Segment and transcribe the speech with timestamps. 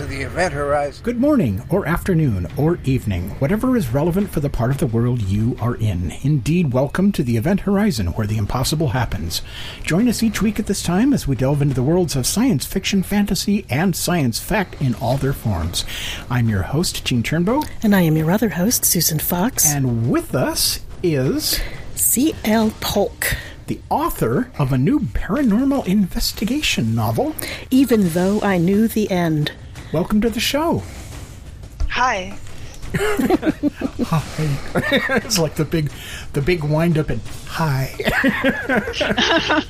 [0.00, 1.02] to the event horizon.
[1.04, 5.20] Good morning, or afternoon, or evening, whatever is relevant for the part of the world
[5.20, 6.12] you are in.
[6.22, 9.42] Indeed, welcome to the event horizon where the impossible happens.
[9.82, 12.64] Join us each week at this time as we delve into the worlds of science
[12.64, 15.84] fiction, fantasy, and science fact in all their forms.
[16.30, 19.70] I'm your host, Gene Turnbow, And I am your other host, Susan Fox.
[19.70, 21.60] and with us is
[21.94, 22.72] C.L.
[22.80, 23.36] Polk.
[23.66, 27.34] the author of a new paranormal investigation novel.
[27.70, 29.52] Even though I knew the end.
[29.92, 30.82] Welcome to the show.
[31.88, 32.36] Hi.
[32.94, 34.22] Hi.
[35.24, 35.90] it's like the big,
[36.32, 37.94] the big wind up and hi.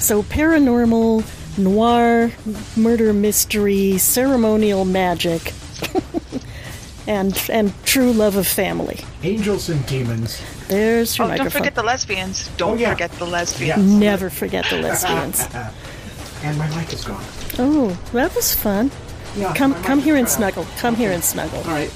[0.00, 2.32] So, paranormal, noir,
[2.74, 5.52] murder mystery, ceremonial magic,
[7.06, 9.00] and and true love of family.
[9.22, 10.40] Angels and demons.
[10.68, 12.48] There's your Oh, don't forget the lesbians.
[12.56, 12.92] Don't Oh, yeah.
[12.92, 13.84] forget the lesbians.
[13.92, 15.46] Never forget the lesbians.
[16.44, 17.22] And my mic is gone.
[17.58, 18.90] oh, that was fun.
[19.36, 20.66] Yeah, Come, come here and cut snuggle.
[20.78, 21.58] Come here and snuggle.
[21.60, 21.92] All right.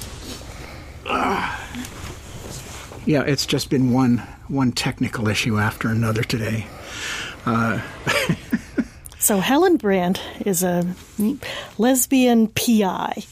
[3.05, 6.65] Yeah, it's just been one one technical issue after another today.
[7.45, 7.81] Uh,
[9.19, 10.85] so Helen Brandt is a
[11.77, 13.23] lesbian PI,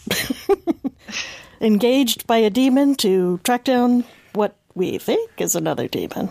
[1.61, 4.03] engaged by a demon to track down
[4.33, 6.29] what we think is another demon,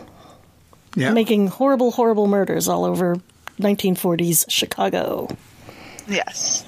[0.94, 1.12] Yeah.
[1.12, 3.16] making horrible, horrible murders all over
[3.60, 5.28] 1940s Chicago.
[6.08, 6.64] Yes.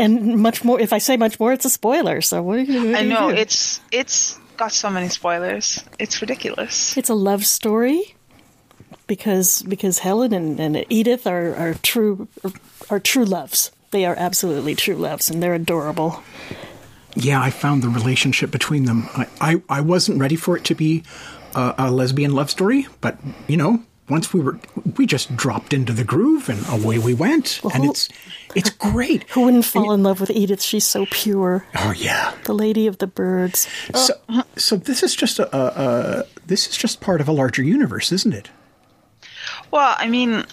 [0.00, 0.80] And much more.
[0.80, 2.20] If I say much more, it's a spoiler.
[2.20, 2.86] So what are you?
[2.86, 5.84] What I do you know it's it's got so many spoilers.
[5.98, 6.96] It's ridiculous.
[6.96, 8.14] It's a love story
[9.06, 12.28] because because Helen and, and Edith are, are true
[12.88, 13.72] are true loves.
[13.90, 16.22] They are absolutely true loves, and they're adorable.
[17.16, 19.08] Yeah, I found the relationship between them.
[19.16, 21.02] I, I, I wasn't ready for it to be
[21.56, 23.18] a, a lesbian love story, but
[23.48, 24.58] you know, once we were,
[24.96, 28.08] we just dropped into the groove and away we went, and who- it's
[28.54, 29.22] it's great.
[29.30, 30.60] Who wouldn't fall in love with Edith?
[30.62, 31.64] She's so pure.
[31.76, 32.34] Oh yeah.
[32.44, 33.68] The Lady of the Birds.
[33.94, 34.14] So,
[34.56, 38.10] so this is just a, a, a this is just part of a larger universe,
[38.12, 38.50] isn't it?
[39.70, 40.44] Well, I mean,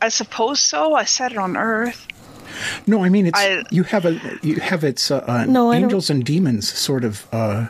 [0.00, 0.94] I suppose so.
[0.94, 2.06] I said it on Earth.
[2.86, 6.10] No, I mean it's I- you have a you have its uh, uh, No, angels
[6.10, 7.26] and demons sort of.
[7.32, 7.66] Uh,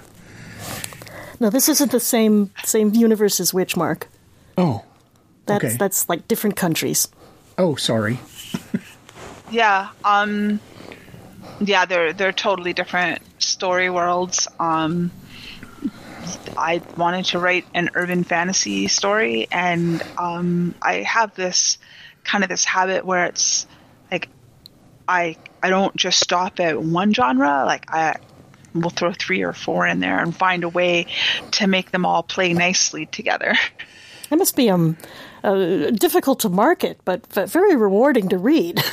[1.41, 4.03] No, this isn't the same same universe as Witchmark.
[4.59, 4.85] oh,
[5.47, 5.77] That's Okay.
[5.77, 7.09] that's like different countries.
[7.59, 8.19] oh, sorry.
[9.51, 9.89] Yeah.
[10.03, 10.61] Um.
[11.61, 14.49] Yeah, they're they're totally different story worlds.
[14.59, 15.13] Um.
[16.57, 21.79] I wanted to write an urban fantasy story, and um, I have this
[22.25, 23.67] kind of this habit where it's
[24.11, 24.29] like
[25.09, 27.65] I I don't just stop at one genre.
[27.67, 28.17] Like I
[28.75, 31.07] will throw three or four in there and find a way
[31.53, 33.55] to make them all play nicely together.
[34.33, 34.97] It must be um
[35.45, 38.83] uh, difficult to market, but, but very rewarding to read.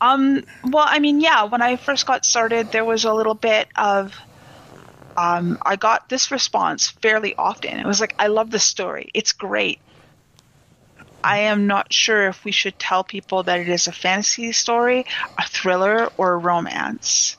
[0.00, 3.68] Um, well, I mean, yeah, when I first got started, there was a little bit
[3.76, 4.14] of.
[5.16, 7.78] Um, I got this response fairly often.
[7.78, 9.10] It was like, I love the story.
[9.14, 9.78] It's great.
[11.22, 15.06] I am not sure if we should tell people that it is a fantasy story,
[15.38, 17.36] a thriller, or a romance.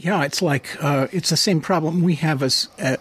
[0.00, 2.96] Yeah, it's like uh, it's the same problem we have as uh,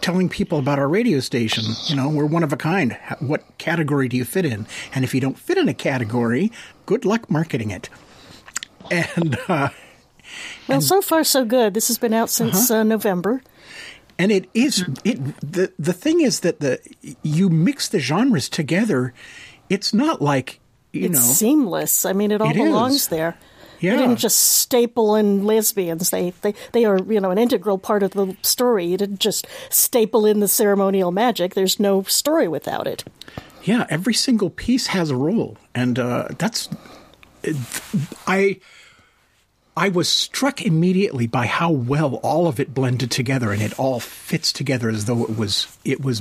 [0.00, 1.62] telling people about our radio station.
[1.86, 2.98] You know, we're one of a kind.
[3.20, 4.66] What category do you fit in?
[4.92, 6.50] And if you don't fit in a category,
[6.86, 7.88] good luck marketing it.
[8.90, 9.68] And uh,
[10.66, 11.74] well, so far so good.
[11.74, 12.80] This has been out since Uh-huh.
[12.80, 13.40] uh, November.
[14.18, 16.80] and it is it the the thing is that the
[17.22, 19.14] you mix the genres together.
[19.70, 20.58] It's not like
[20.92, 21.20] you It's know.
[21.34, 22.04] seamless.
[22.04, 23.08] I mean, it all It belongs is.
[23.08, 23.36] there.
[23.80, 23.92] Yeah.
[23.92, 26.10] They didn't just staple in lesbians.
[26.10, 28.86] They, they they are you know an integral part of the story.
[28.86, 31.54] You didn't just staple in the ceremonial magic.
[31.54, 33.04] There's no story without it.
[33.62, 36.68] Yeah, every single piece has a role, and uh, that's
[38.26, 38.60] I.
[39.76, 44.00] I was struck immediately by how well all of it blended together, and it all
[44.00, 46.20] fits together as though it was it was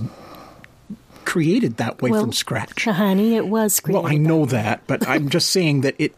[1.25, 2.85] created that way Well, from scratch.
[2.85, 4.03] Honey, it was created.
[4.03, 6.13] Well, I know that, but I'm just saying that it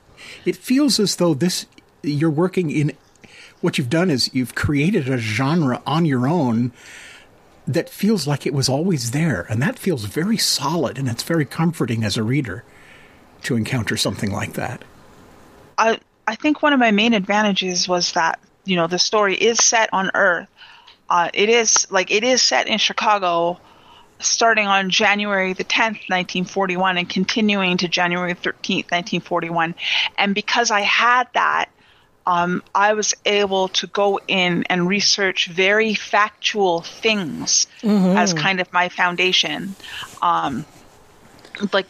[0.45, 1.65] it feels as though this
[2.01, 2.93] you're working in
[3.61, 6.71] what you've done is you've created a genre on your own
[7.67, 11.45] that feels like it was always there, and that feels very solid, and it's very
[11.45, 12.63] comforting as a reader
[13.43, 14.83] to encounter something like that.
[15.77, 19.59] I I think one of my main advantages was that you know the story is
[19.63, 20.47] set on Earth.
[21.09, 23.59] Uh, it is like it is set in Chicago,
[24.19, 29.75] starting on January the 10th, 1941, and continuing to January 13th, 1941.
[30.17, 31.69] And because I had that,
[32.25, 37.65] um, I was able to go in and research very factual things
[38.17, 39.75] as kind of my foundation.
[40.21, 40.65] Um,
[41.73, 41.87] like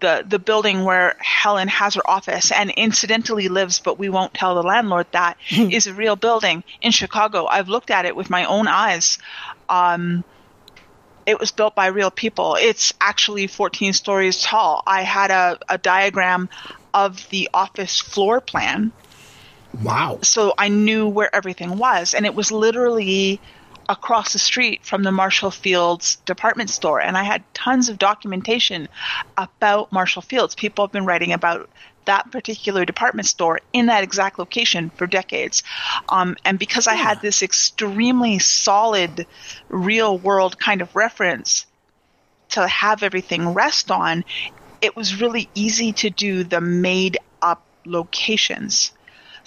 [0.00, 4.54] the the building where Helen has her office and incidentally lives, but we won't tell
[4.54, 7.46] the landlord that is a real building in Chicago.
[7.46, 9.18] I've looked at it with my own eyes.
[9.68, 10.24] Um,
[11.28, 12.56] it was built by real people.
[12.58, 14.82] It's actually 14 stories tall.
[14.86, 16.48] I had a, a diagram
[16.94, 18.92] of the office floor plan
[19.82, 20.20] Wow.
[20.22, 23.40] so I knew where everything was, and it was literally
[23.88, 27.00] across the street from the Marshall Fields department store.
[27.00, 28.88] And I had tons of documentation
[29.36, 30.54] about Marshall Fields.
[30.54, 31.70] People have been writing about
[32.08, 35.62] that particular department store in that exact location for decades.
[36.08, 39.26] Um, and because I had this extremely solid,
[39.68, 41.66] real world kind of reference
[42.50, 44.24] to have everything rest on,
[44.80, 48.92] it was really easy to do the made up locations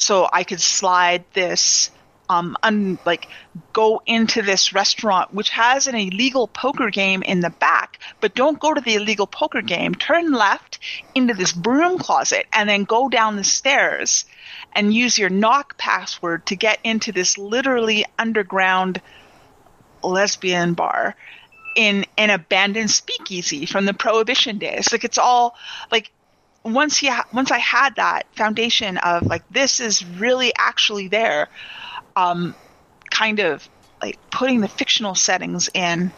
[0.02, 1.92] so I could slide this,
[2.32, 3.28] um, un, like
[3.74, 8.60] go into this restaurant which has an illegal poker game in the back, but don't
[8.60, 9.94] go to the illegal poker game.
[9.94, 10.80] Turn left
[11.14, 14.26] into this broom closet and then go down the stairs
[14.74, 19.02] and use your knock password to get into this literally underground
[20.02, 21.16] lesbian bar
[21.76, 25.56] in an abandoned speakeasy from the prohibition days like it's all
[25.90, 26.12] like
[26.64, 31.50] once ha- once I had that foundation of like this is really actually there,
[32.16, 32.56] um,
[33.10, 33.68] kind of
[34.02, 36.12] like putting the fictional settings in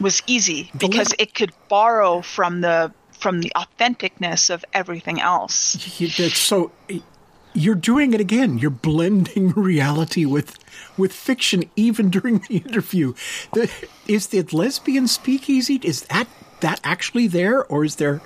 [0.00, 5.76] was easy because it could borrow from the from the authenticness of everything else.
[6.34, 6.70] So
[7.52, 8.58] you're doing it again.
[8.58, 10.58] You're blending reality with
[10.96, 13.14] with fiction, even during the interview.
[13.52, 13.70] The,
[14.06, 15.80] is the lesbian speakeasy?
[15.82, 16.28] Is that
[16.60, 18.20] that actually there, or is there?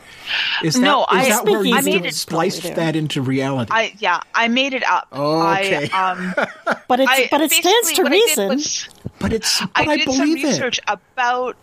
[0.63, 3.21] Is that, No, is I- that where you I made it spliced probably that into
[3.23, 3.71] reality?
[3.73, 5.09] I yeah, I made it up.
[5.13, 5.89] Okay.
[5.93, 6.35] I, um,
[6.89, 8.49] But it's but it stands to what I did reason.
[8.49, 8.89] was-
[9.19, 10.85] but it's but I I, did some believe research it.
[10.89, 11.57] about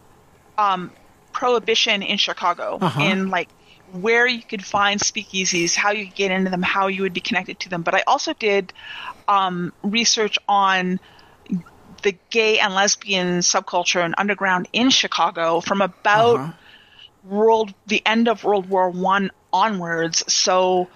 [0.57, 0.91] um,
[1.33, 3.01] prohibition in Chicago Uh-huh.
[3.01, 3.49] and like
[3.91, 7.21] where you could find speakeasies, how you could get into them, how you would be
[7.21, 7.81] connected to them.
[7.81, 8.71] But I also did
[9.27, 10.99] um, research on
[12.01, 16.53] the gay and lesbian subculture and underground in Chicago from about Uh-huh.
[17.23, 20.23] world the end of World War One onwards.
[20.31, 20.89] So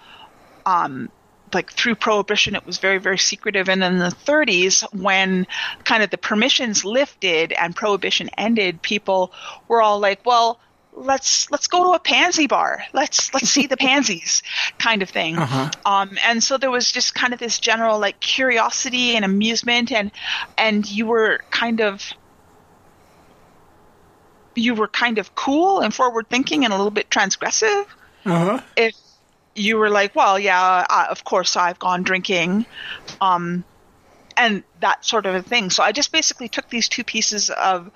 [0.65, 1.09] um,
[1.53, 5.45] like through prohibition it was very very secretive and in the 30s when
[5.83, 9.31] kind of the permissions lifted and prohibition ended people
[9.67, 10.59] were all like well
[10.95, 14.43] let's let's go to a pansy bar let's let's see the pansies
[14.79, 15.69] kind of thing Uh-huh.
[15.85, 20.11] um, and so there was just kind of this general like curiosity and amusement and
[20.57, 22.03] and you were kind of
[24.55, 27.85] you were kind of cool and forward thinking and a little bit transgressive
[28.25, 28.59] Uh-huh.
[28.77, 28.95] if
[29.55, 32.65] you were like, well, yeah, uh, of course I've gone drinking,
[33.21, 33.63] um,
[34.35, 35.69] and that sort of a thing.
[35.69, 37.91] So I just basically took these two pieces of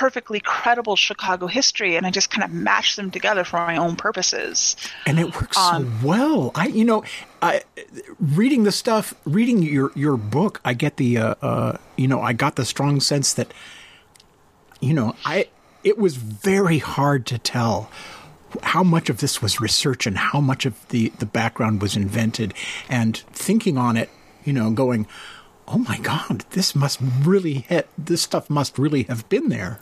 [0.00, 3.96] perfectly credible Chicago history and I just kind of mashed them together for my own
[3.96, 4.74] purposes.
[5.04, 6.52] and it works Um, so well.
[6.54, 7.04] I, you know,
[7.42, 7.60] I
[8.18, 12.32] reading the stuff, reading your your book, I get the, uh, uh, you know, I
[12.32, 13.52] got the strong sense that,
[14.80, 15.48] you know, I
[15.84, 17.90] it was very hard to tell
[18.62, 22.54] how much of this was research and how much of the the background was invented,
[22.88, 24.08] and thinking on it,
[24.46, 25.06] you know, going.
[25.72, 26.44] Oh my God!
[26.50, 29.78] This must really hit, this stuff must really have been there.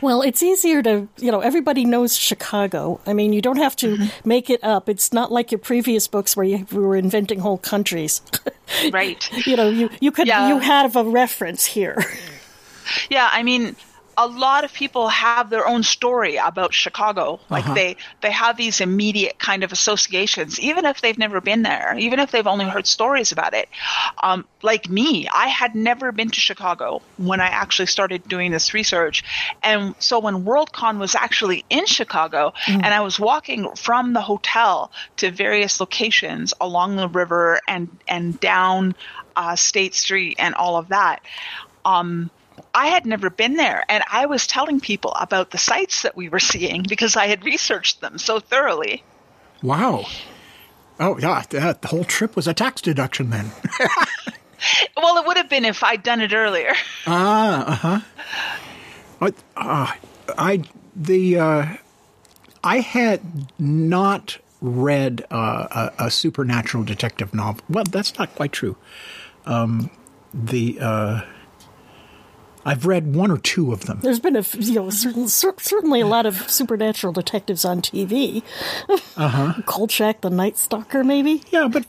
[0.00, 3.00] Well, it's easier to, you know, everybody knows Chicago.
[3.06, 4.28] I mean, you don't have to Mm-hmm.
[4.28, 4.88] make it up.
[4.88, 8.20] It's not like your previous books where you were inventing whole countries.
[8.92, 9.26] Right.
[9.46, 10.48] you know, you, you could, Yeah.
[10.48, 11.96] you have a reference here.
[13.08, 13.76] Yeah, I mean,
[14.16, 17.40] a lot of people have their own story about Chicago.
[17.48, 21.96] Like they they have these immediate kind of associations, even if they've never been there,
[21.98, 23.68] even if they've only heard stories about it.
[24.22, 28.74] Um, like me, I had never been to Chicago when I actually started doing this
[28.74, 29.24] research,
[29.62, 34.92] and so when WorldCon was actually in Chicago, and I was walking from the hotel
[35.18, 38.94] to various locations along the river and and down
[39.36, 41.22] uh, State Street and all of that.
[41.84, 42.30] Um,
[42.74, 46.28] I had never been there, and I was telling people about the sites that we
[46.28, 49.04] were seeing because I had researched them so thoroughly.
[49.62, 50.06] Wow.
[50.98, 53.50] Oh yeah, that, the whole trip was a tax deduction then.
[54.96, 56.72] Well, it would have been if I'd done it earlier.
[57.06, 58.00] Ah, uh
[59.20, 59.30] huh.
[59.56, 59.92] Uh,
[60.38, 60.62] I
[60.96, 61.76] the uh,
[62.62, 63.20] I had
[63.58, 67.62] not read uh, a, a supernatural detective novel.
[67.68, 68.76] Well, that's not quite true.
[69.46, 69.90] Um,
[70.32, 71.20] the uh,
[72.64, 74.00] I've read one or two of them.
[74.02, 78.42] There's been a f- you know certain, certainly a lot of supernatural detectives on TV.
[79.16, 79.62] Uh huh.
[79.66, 81.42] Kolchak, the Night Stalker, maybe.
[81.50, 81.84] Yeah, but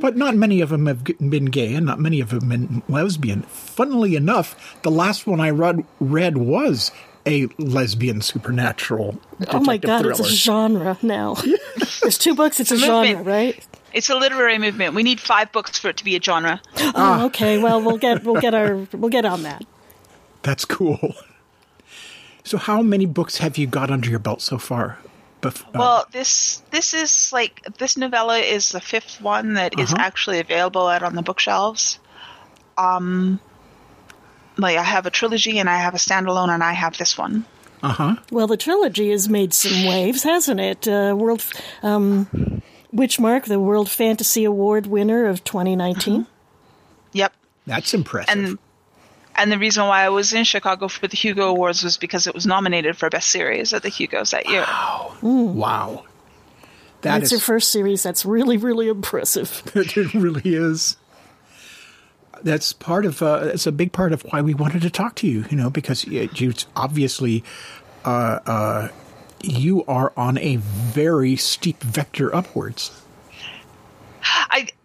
[0.00, 3.42] but not many of them have been gay, and not many of them been lesbian.
[3.42, 6.90] Funnily enough, the last one I read read was
[7.26, 9.12] a lesbian supernatural.
[9.38, 9.48] Detective.
[9.60, 11.34] Oh my detective god, it's a genre now.
[12.02, 12.60] There's two books.
[12.60, 13.66] It's a It's a genre, right?
[13.92, 14.94] It's a literary movement.
[14.94, 16.60] We need five books for it to be a genre.
[16.78, 17.58] Oh, okay.
[17.58, 19.64] Well, we'll get we'll get our we'll get on that.
[20.42, 21.14] That's cool.
[22.44, 24.98] So, how many books have you got under your belt so far?
[25.42, 29.92] Bef- uh, Well, this this is like this novella is the fifth one that is
[29.92, 30.02] Uh-huh.
[30.02, 31.98] actually available out on the bookshelves.
[32.78, 33.40] Um,
[34.56, 37.44] like I have a trilogy and I have a standalone and I have this one.
[37.82, 38.16] uh huh.
[38.30, 40.88] Well, the trilogy has made some waves, hasn't it?
[40.88, 41.44] Uh, World,
[41.82, 42.62] um,
[42.94, 46.26] Witchmark, the World Fantasy Award winner of 2019.
[47.12, 47.32] Yep.
[47.66, 48.36] That's impressive.
[48.38, 48.58] And
[49.40, 52.34] and the reason why I was in Chicago for the Hugo Awards was because it
[52.34, 54.66] was nominated for Best Series at the Hugos that year.
[55.22, 56.04] wow,
[57.00, 58.02] that That's is her first series.
[58.02, 59.62] That's really, really impressive.
[59.74, 60.98] it really is.
[62.42, 63.22] That's part of.
[63.22, 65.46] Uh, it's a big part of why we wanted to talk to you.
[65.50, 67.42] You know, because you, you obviously,
[68.04, 68.88] uh, uh,
[69.42, 72.90] you are on a very steep vector upwards.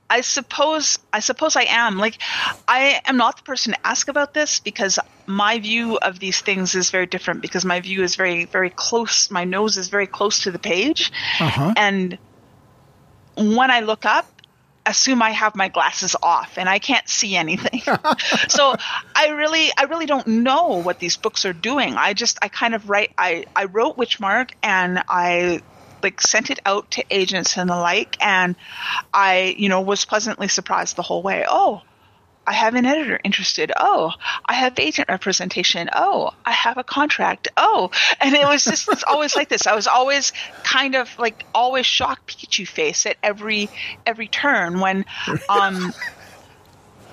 [0.10, 1.98] I suppose I suppose I am.
[1.98, 2.20] Like
[2.68, 6.76] I am not the person to ask about this because my view of these things
[6.76, 10.42] is very different because my view is very very close my nose is very close
[10.44, 11.12] to the page.
[11.40, 11.74] Uh-huh.
[11.76, 12.18] And
[13.36, 14.30] when I look up
[14.86, 17.82] assume I have my glasses off and I can't see anything.
[18.48, 18.76] so
[19.16, 21.96] I really I really don't know what these books are doing.
[21.96, 25.62] I just I kind of write I I wrote Witchmark and I
[26.06, 28.56] like sent it out to agents and the like and
[29.14, 31.46] I you know was pleasantly surprised the whole way.
[31.48, 31.82] Oh,
[32.48, 33.72] I have an editor interested.
[33.76, 34.12] Oh,
[34.46, 35.90] I have agent representation.
[35.94, 37.48] Oh, I have a contract.
[37.58, 37.90] Oh,
[38.22, 39.66] and it was just it's always like this.
[39.66, 40.32] I was always
[40.64, 43.70] kind of like always shocked Pikachu face at every
[44.06, 45.06] every turn when
[45.50, 45.92] um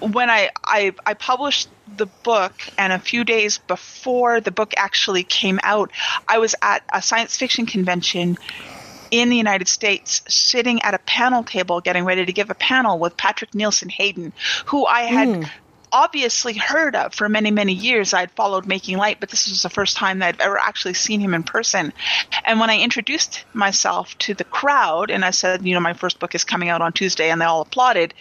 [0.01, 5.23] when I, I I published the book and a few days before the book actually
[5.23, 5.91] came out,
[6.29, 8.37] I was at a science fiction convention
[9.13, 12.99] in the United States, sitting at a panel table, getting ready to give a panel
[12.99, 14.33] with Patrick Nielsen Hayden,
[14.67, 15.43] who I had hmm.
[15.93, 18.15] obviously heard of for many, many years.
[18.15, 21.21] I'd followed Making Light, but this was the first time that I'd ever actually seen
[21.21, 21.93] him in person.
[22.47, 26.19] And when I introduced myself to the crowd and I said, you know, my first
[26.19, 28.15] book is coming out on Tuesday, and they all applauded,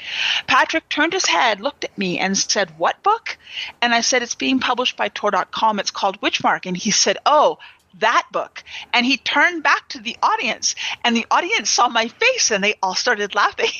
[0.45, 3.37] Patrick turned his head, looked at me, and said, What book?
[3.81, 5.79] And I said, It's being published by Tor.com.
[5.79, 6.65] It's called Witchmark.
[6.65, 7.59] And he said, Oh,
[7.99, 8.63] that book.
[8.93, 12.75] And he turned back to the audience, and the audience saw my face, and they
[12.81, 13.71] all started laughing.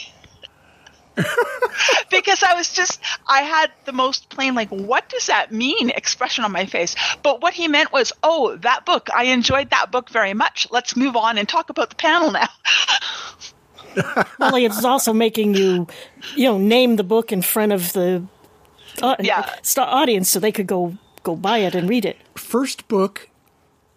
[2.10, 6.44] because I was just, I had the most plain, like, what does that mean expression
[6.44, 6.96] on my face.
[7.22, 10.68] But what he meant was, oh, that book, I enjoyed that book very much.
[10.72, 12.48] Let's move on and talk about the panel now.
[14.40, 15.88] well, it's also making you,
[16.36, 18.24] you know, name the book in front of the
[19.02, 19.50] uh, Yeah.
[19.62, 22.18] st- audience so they could go go buy it and read it.
[22.36, 23.30] First book,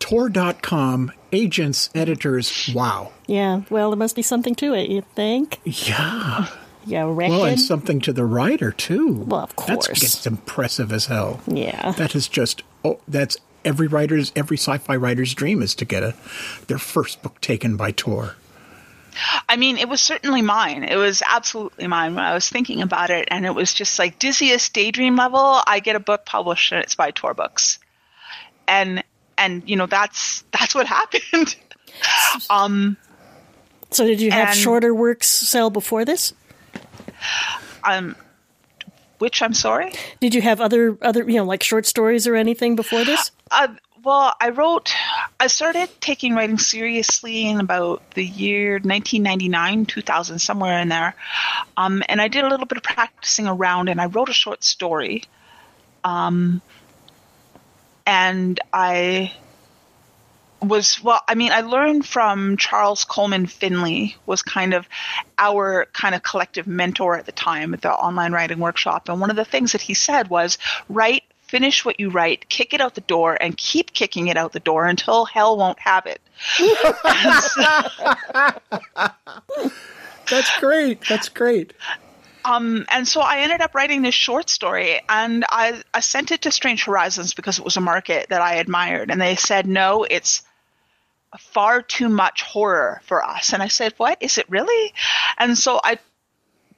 [0.04, 2.70] Tor.com, agents, editors.
[2.75, 3.12] Wow.
[3.26, 5.61] Yeah, well, there must be something to it, you think?
[5.64, 6.46] Yeah.
[6.84, 7.37] Yeah, reckon?
[7.37, 9.25] Well, and something to the writer too.
[9.26, 10.00] Well, of That's course.
[10.00, 11.40] gets impressive as hell.
[11.46, 11.92] yeah.
[11.92, 16.14] That is just oh, that's every writer's every sci-fi writer's dream is to get a
[16.66, 18.37] their first book taken by Tor.
[19.49, 20.84] I mean, it was certainly mine.
[20.84, 23.26] It was absolutely mine when I was thinking about it.
[23.30, 25.62] And it was just like dizziest daydream level.
[25.66, 27.78] I get a book published and it's by Tor Books.
[28.68, 29.02] And,
[29.38, 31.56] and, you know, that's, that's what happened.
[32.50, 32.96] um,
[33.90, 36.32] So did you have and- shorter works sell before this?
[37.84, 38.16] um,
[39.18, 39.92] which I'm sorry.
[40.20, 43.30] Did you have other other you know like short stories or anything before this?
[43.50, 43.68] Uh,
[44.02, 44.92] well, I wrote,
[45.40, 51.14] I started taking writing seriously in about the year 1999, 2000, somewhere in there.
[51.78, 54.62] Um, and I did a little bit of practicing around and I wrote a short
[54.62, 55.22] story.
[56.02, 56.60] Um,
[58.06, 59.32] and I
[60.61, 64.88] was, well, I mean, I learned from Charles Coleman Finlay, was kind of
[65.38, 69.08] our kind of collective mentor at the time at the online writing workshop.
[69.08, 70.58] And one of the things that he said was
[70.88, 74.52] write finish what you write, kick it out the door, and keep kicking it out
[74.52, 76.20] the door until hell won't have it.
[80.28, 81.00] That's great.
[81.08, 81.73] That's great.
[82.44, 86.42] Um, and so I ended up writing this short story, and I, I sent it
[86.42, 90.04] to Strange Horizons because it was a market that I admired, and they said no,
[90.04, 90.42] it's
[91.38, 93.52] far too much horror for us.
[93.52, 94.92] And I said, what is it really?
[95.38, 95.98] And so I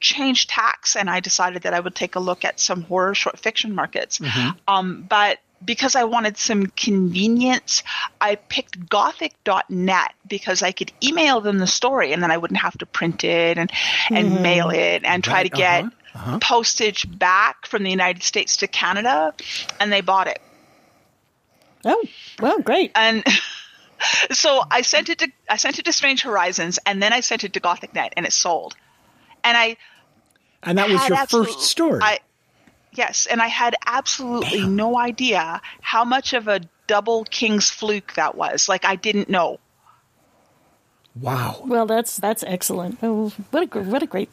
[0.00, 3.38] changed tacks, and I decided that I would take a look at some horror short
[3.38, 4.20] fiction markets.
[4.68, 7.82] Um, but because I wanted some convenience,
[8.20, 12.78] I picked gothic.net because I could email them the story and then I wouldn't have
[12.78, 13.70] to print it and,
[14.10, 16.38] and mail it and try Right, to get uh-huh, uh-huh.
[16.40, 19.34] postage back from the United States to Canada.
[19.80, 20.40] And they bought it.
[21.84, 22.04] Oh,
[22.40, 22.92] well, great.
[22.94, 23.22] And
[24.32, 27.44] so I sent it to I sent it to Strange Horizons and then I sent
[27.44, 28.74] it to GothicNet and it sold.
[29.44, 29.76] And I
[30.62, 32.00] And that was your absolute- first story.
[32.02, 32.20] I,
[32.96, 38.34] yes, and I had absolutely no idea how much of a double king's fluke that
[38.36, 38.68] was.
[38.68, 39.58] Like I didn't know.
[41.14, 41.60] wow.
[41.64, 42.98] Well, that's that's excellent.
[43.02, 44.30] Oh, what a gr- what a great.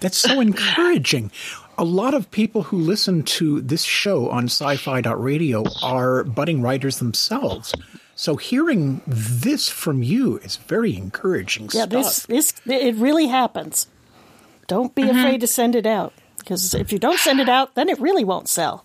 [0.00, 1.30] That's so encouraging.
[1.78, 7.72] A lot of people who listen to this show on sci-fi.radio are budding writers themselves.
[8.14, 11.90] So hearing this from you is very encouraging Yeah, stuff.
[11.90, 13.86] this this it really happens.
[14.68, 15.18] Don't be mm-hmm.
[15.18, 18.24] afraid to send it out because if you don't send it out, then it really
[18.24, 18.84] won't sell.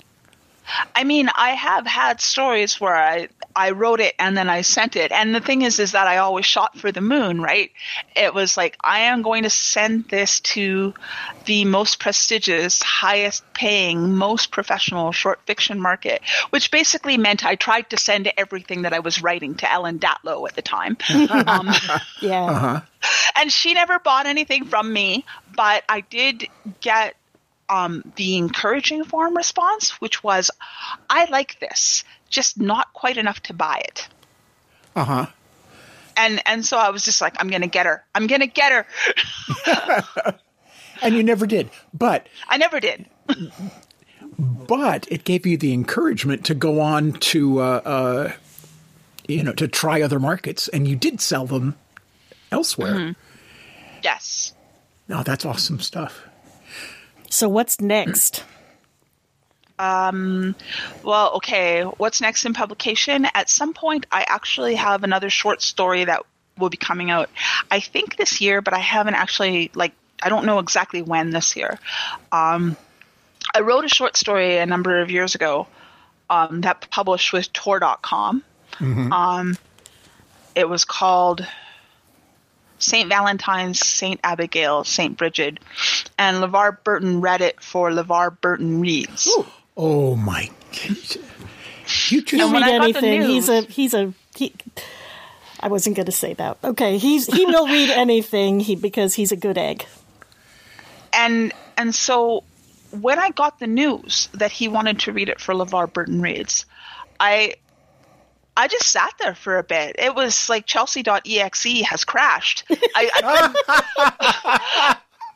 [0.96, 4.96] I mean, I have had stories where I I wrote it and then I sent
[4.96, 5.12] it.
[5.12, 7.72] And the thing is is that I always shot for the moon, right?
[8.16, 10.94] It was like I am going to send this to
[11.46, 17.90] the most prestigious, highest paying, most professional short fiction market, which basically meant I tried
[17.92, 20.98] to send everything that I was writing to Ellen Datlow at the time.
[21.48, 21.70] um,
[22.22, 22.82] Yeah,
[23.40, 26.48] and she never bought anything from me, but I did
[26.82, 27.16] get
[27.70, 30.52] um, the encouraging form response, which was,
[31.10, 34.08] "I like this, just not quite enough to buy it."
[34.96, 35.26] Uh huh.
[36.16, 38.04] And and so I was just like, "I'm gonna get her.
[38.16, 38.72] I'm gonna get
[39.66, 40.36] her."
[41.02, 43.06] And you never did, but I never did.
[44.38, 48.32] but it gave you the encouragement to go on to uh, uh,
[49.28, 51.76] you know to try other markets, and you did sell them
[52.52, 52.94] elsewhere.
[52.94, 53.12] Mm-hmm.
[54.04, 54.54] Yes.
[55.08, 56.27] No, that's awesome stuff.
[57.30, 58.44] So what's next?
[61.04, 61.84] Well, okay.
[61.84, 63.28] What's next in publication?
[63.34, 66.24] At some point, I actually have another short story that
[66.58, 67.30] will be coming out.
[67.70, 69.94] I think this year, but I haven't actually like.
[70.22, 71.78] I don't know exactly when this year.
[72.32, 72.76] Um,
[73.54, 75.68] I wrote a short story a number of years ago
[76.28, 78.44] um, that published with Tor.com.
[79.14, 79.58] Um,
[80.56, 81.46] it was called
[82.80, 83.10] St.
[83.10, 84.20] Valentine's, St.
[84.24, 85.18] Abigail, St.
[85.18, 85.60] Bridget,
[86.18, 89.30] and LeVar Burton read it for LeVar Burton Reads.
[89.76, 90.50] Oh my!
[92.10, 93.22] You just He'll read I got the anything.
[93.24, 94.54] He's a he's a he.
[95.60, 96.58] I wasn't going to say that.
[96.64, 99.86] Okay, he's he will read anything he because he's a good egg.
[101.14, 102.44] and and so
[102.92, 106.66] when I got the news that he wanted to read it for LeVar Burton Reads,
[107.20, 107.56] I
[108.58, 109.98] I just sat there for a bit.
[110.00, 112.64] It was like Chelsea.exe has crashed.
[112.96, 113.54] I,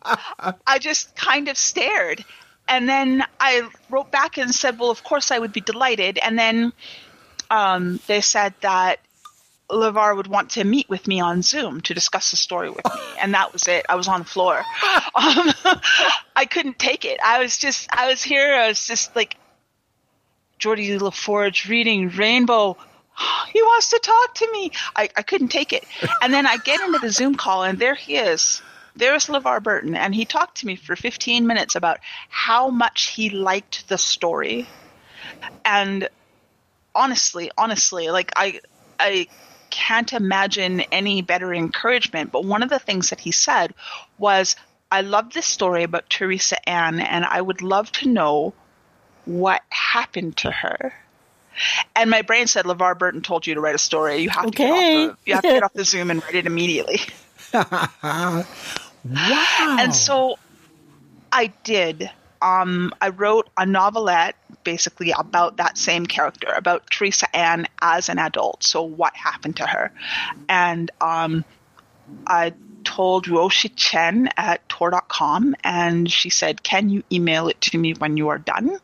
[0.03, 2.25] I, I just kind of stared.
[2.67, 6.17] And then I wrote back and said, well, of course I would be delighted.
[6.17, 6.73] And then
[7.51, 8.99] um, they said that
[9.69, 12.91] LeVar would want to meet with me on Zoom to discuss the story with me.
[13.21, 13.85] And that was it.
[13.87, 14.63] I was on the floor.
[15.13, 15.51] Um,
[16.35, 17.19] I couldn't take it.
[17.23, 18.55] I was just, I was here.
[18.55, 19.35] I was just like,
[20.57, 22.77] Geordi La Forge reading Rainbow.
[23.51, 24.71] He wants to talk to me.
[24.95, 25.83] I, I couldn't take it.
[26.21, 28.61] And then I get into the Zoom call, and there he is.
[28.95, 29.95] There's LeVar Burton.
[29.95, 34.67] And he talked to me for 15 minutes about how much he liked the story.
[35.65, 36.07] And
[36.95, 38.61] honestly, honestly, like I,
[38.99, 39.27] I
[39.69, 42.31] can't imagine any better encouragement.
[42.31, 43.73] But one of the things that he said
[44.17, 44.55] was,
[44.91, 48.53] I love this story about Teresa Ann, and I would love to know
[49.25, 50.93] what happened to her.
[51.95, 54.17] And my brain said, LeVar Burton told you to write a story.
[54.17, 56.35] You have to get off the, you have to get off the Zoom and write
[56.35, 56.99] it immediately.
[57.53, 58.45] wow.
[59.05, 60.37] And so
[61.31, 62.09] I did.
[62.41, 68.19] Um, I wrote a novelette basically about that same character, about Teresa Ann as an
[68.19, 68.63] adult.
[68.63, 69.91] So what happened to her?
[70.49, 71.45] And um,
[72.25, 77.93] I told Ruoxi Chen at Tor.com, and she said, Can you email it to me
[77.93, 78.77] when you are done?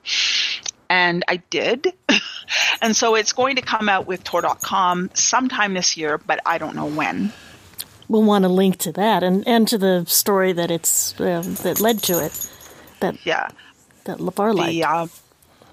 [0.89, 1.93] And I did.
[2.81, 6.75] and so it's going to come out with Tor.com sometime this year, but I don't
[6.75, 7.33] know when.
[8.09, 11.81] We'll want to link to that and, and to the story that it's uh, that
[11.81, 12.49] led to it.
[13.01, 13.49] That Yeah.
[14.05, 14.69] that LeVar liked.
[14.69, 15.07] The, uh,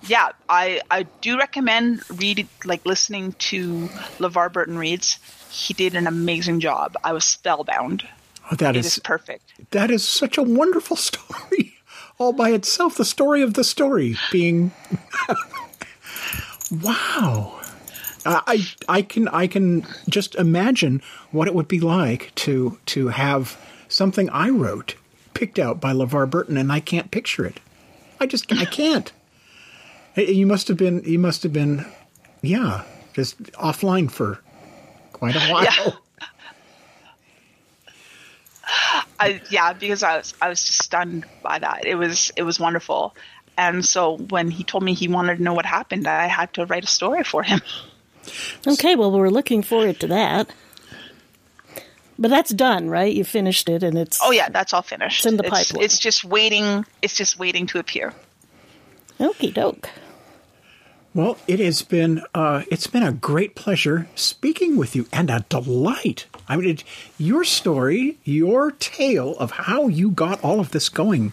[0.06, 3.86] yeah, I I do recommend reading like listening to
[4.18, 5.18] LeVar Burton reads.
[5.50, 6.96] He did an amazing job.
[7.04, 8.02] I was spellbound.
[8.50, 9.52] Oh, that It is is perfect.
[9.70, 11.73] that is such a wonderful story,
[12.18, 12.96] all by itself.
[12.96, 14.72] The story of the story being,
[16.82, 17.60] wow.
[18.26, 23.58] I I can I can just imagine what it would be like to to have
[23.88, 24.94] something I wrote
[25.34, 27.60] picked out by LeVar Burton, and I can't picture it.
[28.20, 29.12] I just I can't.
[30.16, 31.84] You must have been you must have been,
[32.40, 34.38] yeah, just offline for
[35.12, 35.64] quite a while.
[35.64, 35.90] Yeah.
[39.24, 41.86] I yeah, because I was I was just stunned by that.
[41.86, 43.14] It was it was wonderful.
[43.56, 46.66] And so when he told me he wanted to know what happened, I had to
[46.66, 47.60] write a story for him.
[48.66, 50.48] Okay, well, we're looking forward to that.
[52.18, 53.12] But that's done, right?
[53.12, 55.20] You finished it, and it's Oh yeah, that's all finished.
[55.20, 55.84] It's in the it's, pipeline.
[55.84, 56.84] It's just waiting.
[57.02, 58.14] It's just waiting to appear.
[59.20, 59.90] okie doke.
[61.12, 65.44] Well, it has been uh, it's been a great pleasure speaking with you and a
[65.48, 66.26] delight.
[66.48, 66.84] I mean, it,
[67.18, 71.32] your story, your tale of how you got all of this going,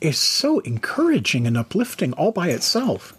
[0.00, 3.14] is so encouraging and uplifting all by itself.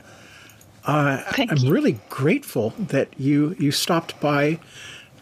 [1.32, 4.60] Thank I'm really grateful that you you stopped by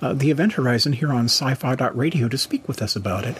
[0.01, 3.37] uh, the Event Horizon here on Sci-Fi Radio to speak with us about it.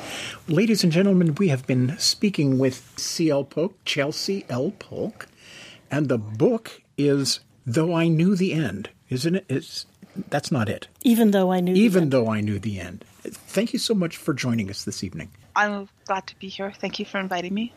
[0.48, 3.44] Ladies and gentlemen, we have been speaking with C.L.
[3.46, 4.72] Polk, Chelsea L.
[4.78, 5.28] Polk,
[5.90, 9.46] and the book is "Though I Knew the End." Isn't it?
[9.50, 9.86] It's
[10.30, 10.88] that's not it.
[11.04, 11.74] Even though I knew.
[11.74, 12.12] the Even end.
[12.12, 13.06] though I knew the end.
[13.24, 15.30] Thank you so much for joining us this evening.
[15.56, 16.74] I'm glad to be here.
[16.74, 17.72] Thank you for inviting me.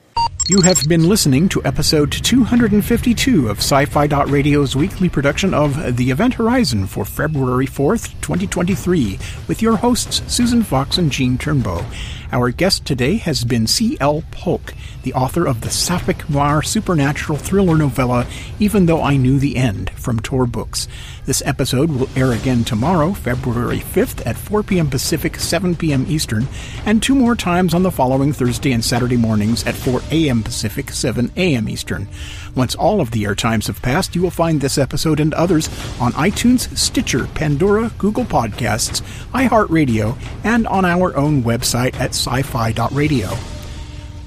[0.49, 6.11] You have been listening to episode 252 of Sci Fi Radio's weekly production of The
[6.11, 11.85] Event Horizon for February 4th, 2023, with your hosts Susan Fox and Gene Turnbow.
[12.33, 14.25] Our guest today has been C.L.
[14.33, 18.27] Polk, the author of the sapphic noir supernatural thriller novella
[18.59, 20.89] Even Though I Knew the End from Tor Books.
[21.27, 24.91] This episode will air again tomorrow, February 5th at 4 p.m.
[24.91, 26.07] Pacific, 7 p.m.
[26.09, 26.49] Eastern,
[26.85, 30.43] and two more times on the following Thursday and Saturday mornings at 4 a.m.
[30.43, 31.69] Pacific, 7 a.m.
[31.69, 32.09] Eastern.
[32.55, 35.69] Once all of the air times have passed, you will find this episode and others
[36.01, 43.29] on iTunes, Stitcher, Pandora, Google Podcasts, iHeartRadio, and on our own website at sci-fi.radio.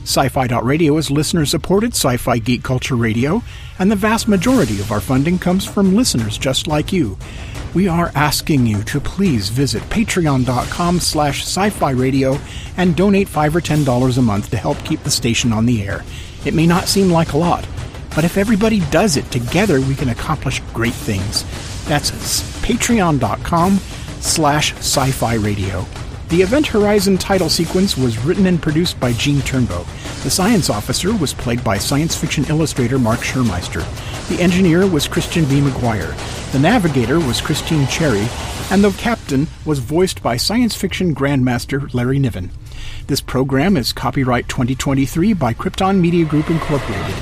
[0.08, 3.44] Sci-Fi Radio is listener-supported sci-fi geek culture radio,
[3.78, 7.18] and the vast majority of our funding comes from listeners just like you.
[7.78, 12.40] We are asking you to please visit patreon.com slash sci-fi radio
[12.76, 16.04] and donate 5 or $10 a month to help keep the station on the air.
[16.44, 17.68] It may not seem like a lot,
[18.16, 21.44] but if everybody does it together, we can accomplish great things.
[21.86, 22.10] That's
[22.64, 23.78] patreon.com
[24.22, 25.86] slash sci-fi radio.
[26.30, 29.86] The Event Horizon title sequence was written and produced by Gene Turnbow.
[30.24, 33.86] The science officer was played by science fiction illustrator Mark Schurmeister.
[34.28, 35.62] The engineer was Christian B.
[35.62, 36.14] McGuire.
[36.52, 38.28] The navigator was Christine Cherry.
[38.70, 42.52] And the captain was voiced by science fiction grandmaster Larry Niven.
[43.08, 47.16] This program is copyright 2023 by Krypton Media Group Incorporated.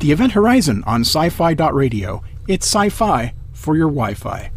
[0.00, 2.22] The Event Horizon on sci-fi.radio.
[2.46, 4.50] It's sci-fi for your Wi-Fi.